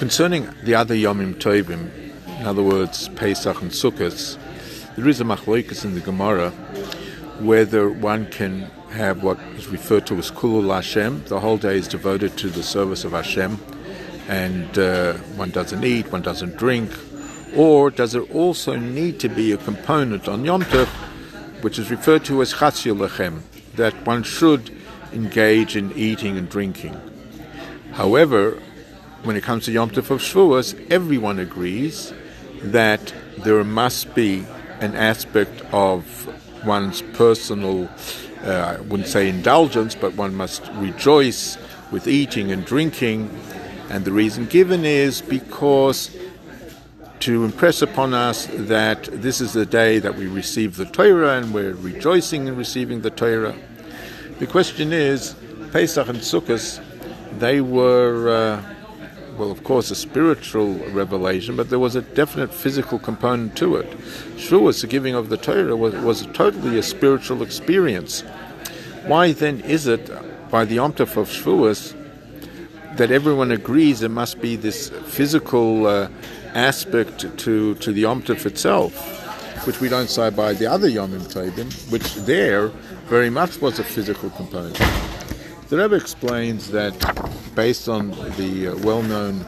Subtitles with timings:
[0.00, 1.90] Concerning the other Yomim Tovim,
[2.40, 4.38] in other words, Pesach and Sukkot,
[4.96, 6.52] there is a machloikas in the Gemara
[7.38, 11.24] whether one can have what is referred to as Kulul Hashem.
[11.24, 13.58] The whole day is devoted to the service of Hashem,
[14.26, 16.90] and uh, one doesn't eat, one doesn't drink,
[17.54, 20.88] or does it also need to be a component on Yom Tov,
[21.62, 23.42] which is referred to as Chatzil Lechem,
[23.76, 24.74] that one should
[25.12, 26.98] engage in eating and drinking.
[27.92, 28.62] However,
[29.22, 32.12] when it comes to Yom Tov of Shavuos, everyone agrees
[32.62, 34.46] that there must be
[34.80, 36.06] an aspect of
[36.64, 37.90] one's personal,
[38.44, 41.58] uh, I wouldn't say indulgence, but one must rejoice
[41.90, 43.30] with eating and drinking.
[43.90, 46.16] And the reason given is because
[47.20, 51.52] to impress upon us that this is the day that we receive the Torah and
[51.52, 53.54] we're rejoicing in receiving the Torah.
[54.38, 55.34] The question is,
[55.72, 56.82] Pesach and Sukkot,
[57.38, 58.30] they were.
[58.30, 58.74] Uh,
[59.40, 63.88] well, of course, a spiritual revelation, but there was a definite physical component to it.
[64.36, 68.20] Shavuos, the giving of the Torah, was, was totally a spiritual experience.
[69.06, 70.10] Why then is it,
[70.50, 71.96] by the Yom of Shavuos,
[72.98, 76.08] that everyone agrees there must be this physical uh,
[76.52, 81.90] aspect to, to the Yom itself, which we don't say by the other Yom Tovim,
[81.90, 82.68] which there
[83.08, 84.78] very much was a physical component.
[85.70, 86.94] The Rebbe explains that
[87.54, 89.46] based on the uh, well-known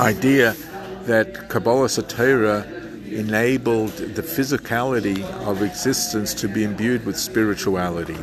[0.00, 0.56] idea
[1.02, 8.16] that Kabbalas HaTorah enabled the physicality of existence to be imbued with spirituality.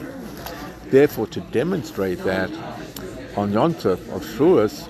[0.87, 2.49] Therefore, to demonstrate that
[3.37, 4.89] on Yom Tov of Shavuos,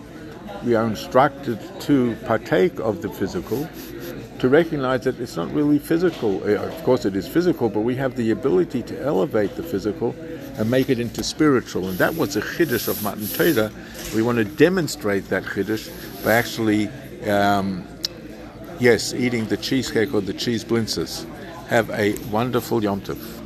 [0.63, 3.67] we are instructed to partake of the physical,
[4.41, 6.43] to recognize that it's not really physical.
[6.43, 10.15] Uh, of course, it is physical, but we have the ability to elevate the physical
[10.57, 11.87] and make it into spiritual.
[11.87, 13.71] And that was a chiddush of Matan Torah.
[14.15, 15.91] We want to demonstrate that chiddush
[16.25, 16.87] by actually,
[17.29, 17.87] um,
[18.79, 21.23] yes, eating the cheesecake or the cheese blintzes.
[21.67, 23.40] Have a wonderful Yom Tov.